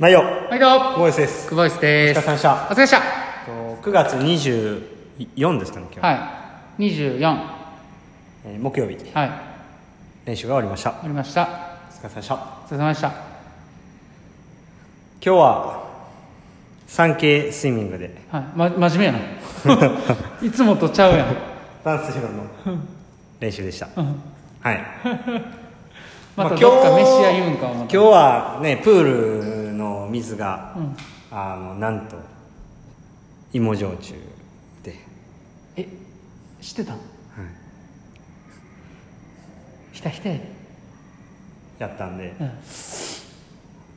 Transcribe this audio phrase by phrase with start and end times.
[0.00, 0.20] 内容。
[0.20, 1.46] はいどうもボイスです。
[1.46, 2.54] 久保井お疲ですれ様でした。
[2.54, 3.00] お疲れでした。
[3.44, 6.38] と9月24ですかね今日、は
[6.78, 6.82] い。
[6.82, 7.68] 24は
[8.46, 8.94] えー木曜日。
[8.94, 8.96] い。
[8.96, 9.42] 終わ
[10.24, 11.00] 練習が終わりました。
[11.02, 11.42] りました。
[11.42, 11.46] お
[11.92, 12.34] 疲れ様でした。
[12.34, 13.08] お疲れ様でした。
[13.08, 13.18] 今
[15.20, 15.84] 日は
[16.88, 18.22] 3K スイミングで。
[18.30, 19.18] はい、ま、真面目やな。
[20.40, 21.36] いつもとちゃうやん。
[21.84, 22.78] ダンスヒロの
[23.38, 23.86] 練習でした。
[23.94, 24.22] うん。
[24.62, 24.80] はい。
[26.36, 27.94] またまあどっか今日飯屋言うんか思った。
[27.94, 29.59] 今日はねプールの
[30.10, 30.96] 水が、うん。
[31.30, 32.16] あのなんと
[33.52, 34.14] 芋焼酎
[34.82, 34.96] で、
[35.76, 35.86] え
[36.60, 37.00] 知ってたはい。
[39.92, 42.50] ひたひたやったんでうん。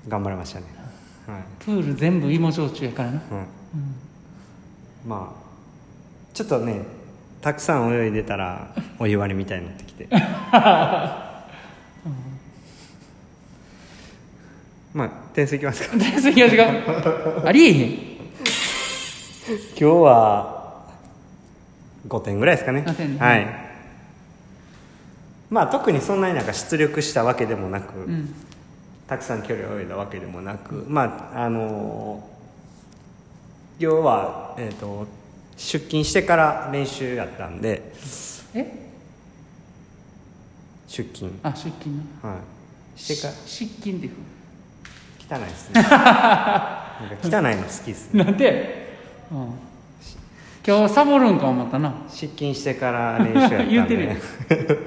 [0.07, 0.65] 頑張りましたね、
[1.27, 1.43] はい。
[1.59, 3.21] プール全部芋焼酎やからな。
[3.31, 3.45] うん。
[5.07, 5.43] まあ
[6.33, 6.85] ちょっとね
[7.41, 10.07] たくさん泳いでたらお湯割りみたいになってきて。
[14.93, 15.97] まあ点数いきますか。
[15.97, 17.47] 点数いきましょうか。
[17.47, 17.89] ありえへん。
[19.75, 20.85] 今日は
[22.07, 22.83] 5点ぐらいですかね。
[22.85, 23.19] 5点ね。
[23.19, 23.47] はい。
[25.49, 28.33] まあ特にそんなになんか出力したわけでもなく、うん。
[29.07, 32.27] たくさん距離を泳いだわけでもなくまああの
[33.79, 35.07] 今日は、えー、と
[35.57, 37.93] 出勤してから練習やったんで
[38.55, 38.71] え？
[40.87, 41.37] 出勤。
[41.43, 42.99] あ出勤なはい。
[42.99, 44.13] してか失勤っていう
[45.29, 45.81] 汚いですね。
[45.81, 46.93] なんか
[47.23, 48.23] 汚いの好きですね。
[48.23, 48.97] なんで、
[49.31, 49.53] うん、
[50.65, 51.93] 今日サボるんか思ったな。
[52.09, 54.11] 出勤してから練習やったんで、ね、 言うてるよ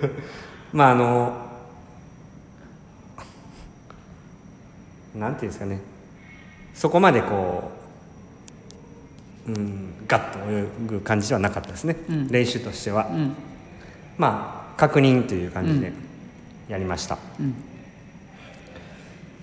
[0.72, 1.46] まああの
[5.14, 5.80] なんていうんですかね。
[6.74, 7.72] そこまでこ
[9.48, 12.28] ううんガッと泳ぐ感じではなかったですね、うん。
[12.28, 13.34] 練習としては、うん。
[14.18, 15.92] まあ確認という感じで
[16.68, 17.54] やりました、うん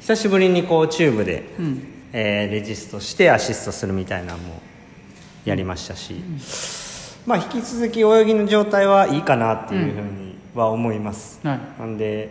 [0.04, 1.88] 久しぶりにこうチューブで、うん。
[2.12, 4.62] えーレジストしてアシストするみたいなのも
[5.46, 6.22] やりましたし、
[7.26, 11.60] まあ引き続き泳ぎの状態はいいかなっていうふうには思います、はい。
[11.80, 12.30] なんで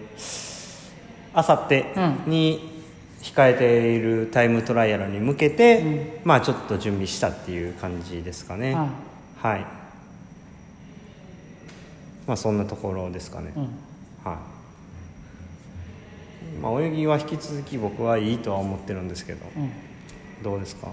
[1.32, 1.94] あさって
[2.27, 2.84] うに
[3.22, 8.75] 控えているタイムトライアルに向けて、まあちょっと準備したっていう感じですかね。
[8.77, 8.87] あ
[9.49, 9.66] はい。
[12.27, 13.62] まあそんなところですかね、うん。
[14.31, 14.62] はい
[16.61, 19.41] まあ、泳ぎは引き続き僕はいいとは思ってるんですけど。
[19.57, 19.71] うん。
[20.43, 20.89] どうですか？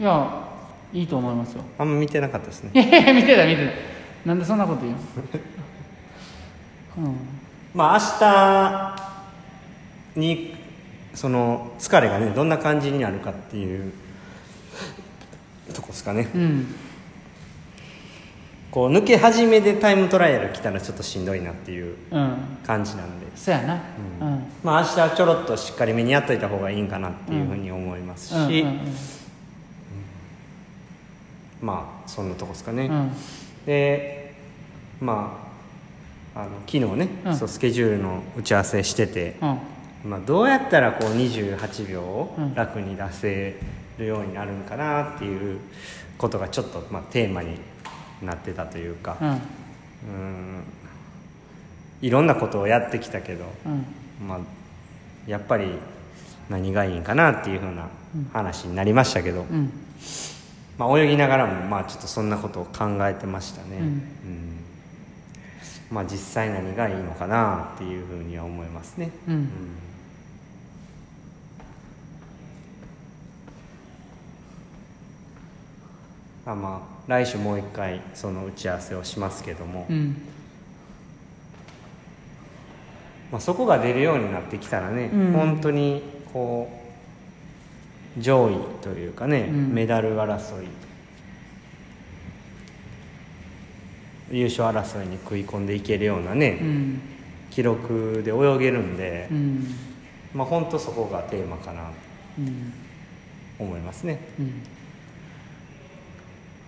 [0.00, 0.48] いや
[0.94, 1.62] いいと思いますよ。
[1.78, 2.70] あんま見てなかったですね。
[2.74, 4.28] いやいや見てた見てた。
[4.28, 4.92] なんでそんなこと言う
[6.98, 7.08] の？
[7.08, 7.16] うん。
[7.74, 7.98] まあ
[10.16, 10.54] 明日に
[11.14, 13.92] その疲れがねどんな感じになるかっていう
[15.74, 16.28] とこですかね。
[16.34, 16.74] うん
[18.72, 22.36] こう抜け始めでタイムトライアル来たらちょっとしんどいなっていううん。
[22.66, 23.26] 感じなんで。
[23.36, 23.74] そやな。
[23.74, 24.44] うん。
[24.64, 28.78] まあ明日はちょろっとしっかりめにやっといた方がいいんかなっていうふうに思いますし、うんうん
[31.60, 33.10] まあそんなとこですかね、うん。
[33.66, 34.34] で
[35.00, 35.38] ま
[36.34, 37.36] ああの昨日ね、うん。
[37.36, 39.46] そうスケジュールの打ち合わせしてて、う
[40.08, 40.10] ん。
[40.10, 42.54] まあ、どうやったらこう28秒をうん。
[42.54, 43.60] 楽に出せ
[43.98, 45.60] るようになるんかなっていう
[46.16, 47.58] ことがちょっとまあテーマに
[48.26, 49.16] なってたというか。
[49.20, 49.28] うん。
[49.28, 49.38] うん。
[52.00, 54.26] いろんなことをやってきたけど、うん。
[54.26, 54.38] まあ、
[55.26, 55.66] やっぱり
[56.48, 57.88] 何がいいんかなっていうふうな
[58.32, 59.72] 話になりましたけど、うん。
[60.78, 63.84] まあ、泳ぎながらもまあちょっとそんなことを考えてましたね、うん。
[63.84, 64.02] うん。
[65.90, 69.48] まあ実際何がいいのかなっていうふうには思いますね、うんうん
[76.44, 80.16] あまあ来週もう一回その打ち合わせをしますけども、うん。
[83.30, 85.32] まあ、そこが出るようになってきたらね、うん。
[85.32, 86.68] 本当にこ
[88.18, 89.72] う上位というかね、うん。
[89.72, 90.66] メダル争い。
[94.30, 97.00] 優勝争いに食い込んでいけるようなね、うん。
[97.50, 99.74] 記録で泳げるんで、うん。
[100.34, 101.88] まあ本当そこがテーマかなと
[102.38, 102.72] うん。
[103.58, 104.18] 思いますね。
[104.40, 104.81] うん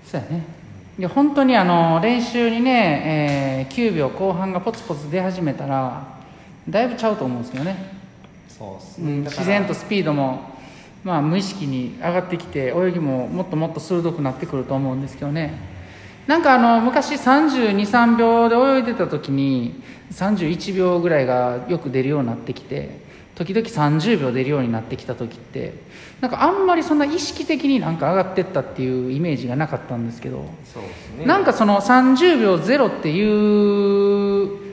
[0.06, 0.44] そうやね。
[0.98, 6.06] いや本当にあの練習にね、えー9秒後半がポツポツ出始めたら
[6.68, 7.76] だいぶちゃうと思うんですけどね、
[8.48, 10.40] そうですうん、自然とスピードも、
[11.02, 15.74] まあ、無意識に上がってきて泳ぎももっともっと鋭くなってくると思うんですけどね。
[16.26, 23.03] なんかあの昔323秒で泳いでた時に31秒ぐらいがよく出るようになってきて
[23.34, 25.74] 時々30秒出るようになってきた時って
[26.20, 31.26] なんかあんまりそんな意識的になんか上がってったっていうイメージがなかったんですけどそうですね。
[31.26, 33.22] なんかその30秒0ってい
[34.44, 34.64] う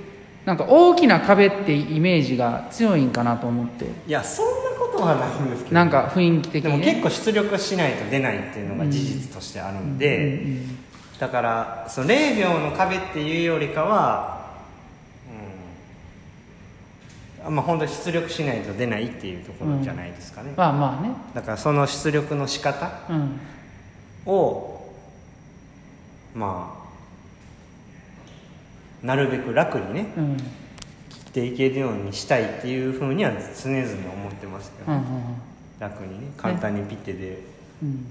[0.46, 3.86] なんか大きな壁ってイメージが強いんかなと思って。
[4.08, 5.76] いやそんなことくはないんですけど。
[5.76, 10.42] なんか雰囲気的に、ね、でも結構出力しないと出ないっていうのが事実としてあるんで、
[11.20, 14.42] だからその0秒の壁っていうよりかは
[15.28, 21.10] うんまあ本当に出力しないと出ないっていうところじゃないですかね、まあまあね。
[21.34, 23.40] だからその出力の仕方うん。
[24.26, 24.94] を
[26.36, 26.78] ま
[29.04, 30.38] あなるべく楽にねうん。
[31.10, 35.06] 生きていけるようにしたいっていうふうには常々思ってますけど、うんうん
[35.80, 37.40] 楽にね簡単にピッてで、
[37.82, 38.06] うん。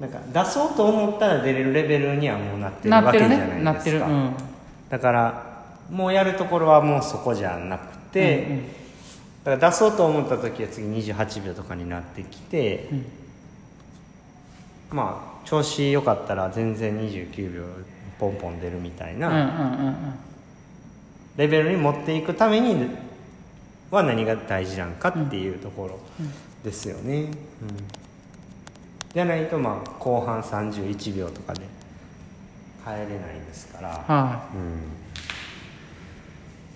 [0.00, 3.54] なんか出そうと思ったら出れるレベルにはもうなってるわけじゃないですか。
[3.56, 3.62] ね。
[3.62, 4.00] なってる。
[4.00, 4.34] うん。
[4.90, 8.62] だからもうやるところはもうそこじゃなくて、うんうん。
[9.44, 13.06] だから出そうと思った時は次28秒とかになってきて、うん。
[14.90, 17.64] まあ調子良かったら全然29秒
[18.18, 20.18] ポンポン出るみたいなん
[21.36, 22.88] レベルに持っていくために
[23.90, 26.00] は何が大事なんかっていうところ
[26.64, 27.30] ですよね、うん。
[29.12, 31.60] じゃないとまあ後半31秒とかで
[32.84, 33.08] 帰れない
[33.46, 34.80] ですから、はうん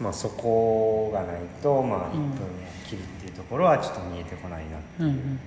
[0.00, 2.30] まあそこがないとまあ1分
[2.86, 5.38] 切るっていうところはちょっと見えてこないなってい、うんうん、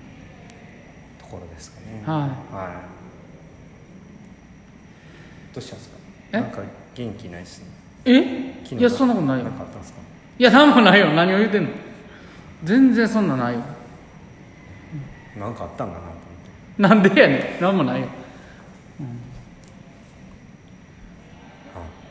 [1.19, 2.03] ところですかね。
[2.05, 2.29] はい。
[5.55, 5.97] どうしたんですか？
[6.33, 6.41] え？
[6.41, 6.61] なんか
[6.95, 7.65] 元気ないですね。
[8.05, 8.75] え？
[8.75, 9.45] いやそんなことないよ。
[9.45, 9.99] なんかあったんですか？
[10.37, 11.13] いや何もないよ。
[11.13, 11.69] 何を言うてんの？
[12.63, 13.59] 全然そんなないよ。
[15.39, 16.17] なんかあったんかなと思っ
[16.77, 16.81] て。
[16.81, 17.61] なんでやねん。
[17.61, 18.07] 何もないよ、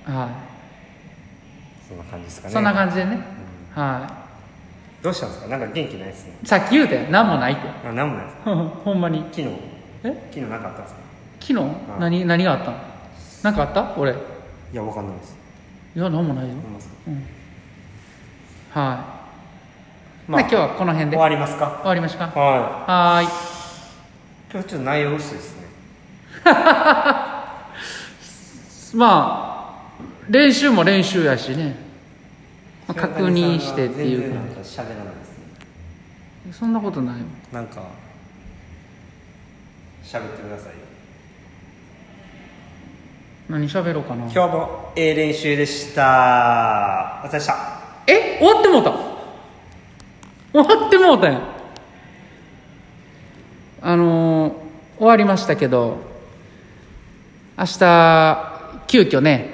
[0.06, 0.51] あは
[1.92, 2.54] そんな感じですかい、ね。
[2.54, 3.20] そんな感じでね、
[3.74, 4.24] は
[5.02, 5.48] どうしたんですか？
[5.48, 6.36] なんか元気ないですね。
[6.42, 7.62] いさっき言うて何もないって。
[7.86, 8.36] あ何もないです
[8.84, 9.18] ほんまに。
[9.32, 9.48] 昨日。
[10.04, 10.28] え？
[10.30, 11.00] 昨日何かあったんですか？
[11.40, 11.66] 昨日？
[11.98, 12.76] 何何があったの？
[13.42, 13.94] 何かあった？
[13.96, 14.12] 俺。
[14.12, 14.14] い
[14.72, 15.36] いやわかんないです。
[15.94, 16.54] や何もないよ、
[17.06, 17.14] うん、
[18.70, 19.04] は
[20.28, 21.16] い、まあで今日はこの辺で。
[21.16, 21.82] 終終わりますか？
[21.84, 22.26] わりましょうか。
[22.40, 23.24] はい。
[23.26, 23.28] い。
[24.52, 25.66] 今日ちょっと内容薄いですね。
[28.94, 29.92] まあ
[30.28, 31.76] 練習も練習やしね、
[32.88, 35.38] まあ確認してっていうかか喋らないです
[36.46, 37.82] ねそんなことないよなんか
[40.04, 40.72] 喋ってくださいよ。
[43.48, 44.24] 何喋ろうかな。
[44.24, 47.22] 今日もええ練習でした。
[47.24, 47.56] お疲れした。
[48.06, 48.90] え終わってもうた。
[50.52, 51.42] 終わってもうたやん。
[53.80, 54.62] あのー
[54.98, 55.96] 終わりましたけど
[57.58, 59.50] 明日急遽ね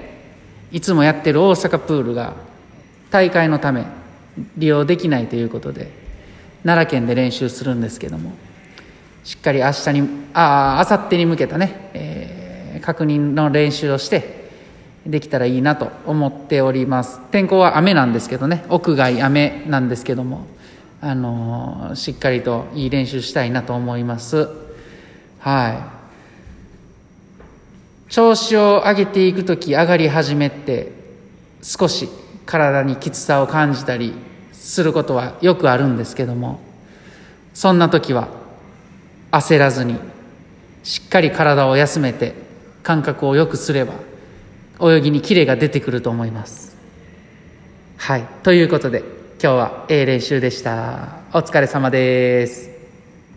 [0.70, 2.34] いつもやってる大阪プールが
[3.10, 3.84] 大会のため
[4.56, 5.90] 利用できないということで
[6.64, 8.32] 奈良県で練習するんですけども
[9.24, 12.48] しっかり明日にああ明後日に向けたね、えー
[12.80, 14.50] 確認の練習をして
[15.04, 17.20] できたらいいなと思っております。
[17.32, 20.46] 天候は雨なんですけどね屋外雨なんですけども
[21.00, 24.48] あのーしっかりといい練習したいなと思います。
[25.40, 25.94] は
[28.08, 28.12] い。
[28.12, 30.92] 調子を上げていく時上がり始めて
[31.62, 32.08] 少し
[32.48, 34.14] 体にきつさを感じたり
[34.52, 36.60] することはよくあるんですけども
[37.52, 38.28] そんな時は
[39.30, 39.98] 焦らずに
[40.82, 42.34] しっかり体を休めて
[42.82, 43.92] 感覚を良くすれば
[44.80, 46.78] 泳ぎにキレが出てくると思います。
[47.98, 48.24] はい。
[48.42, 49.00] ということで
[49.42, 51.18] 今日は A 練習でした。
[51.34, 52.77] お疲れ様です。